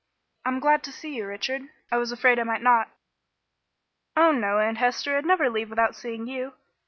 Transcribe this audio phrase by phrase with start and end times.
[0.45, 2.89] "I'm glad to see you, Richard; I was afraid I might not."
[4.17, 5.15] "Oh, no, Aunt Hester.
[5.15, 6.53] I'd never leave without seeing you.